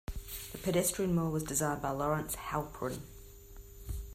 The 0.51 0.57
pedestrian 0.57 1.13
mall 1.13 1.29
was 1.31 1.43
designed 1.43 1.83
by 1.83 1.91
Lawrence 1.91 2.33
Halprin. 2.35 3.03